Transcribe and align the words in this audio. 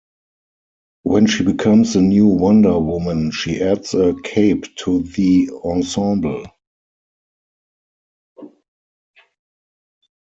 When 1.03 1.27
she 1.27 1.43
becomes 1.43 1.93
the 1.93 2.01
new 2.01 2.25
Wonder 2.25 2.79
Woman, 2.79 3.29
she 3.29 3.61
adds 3.61 3.93
a 3.93 4.15
cape 4.23 4.75
to 4.77 5.03
the 5.03 5.51
ensemble. 5.63 6.43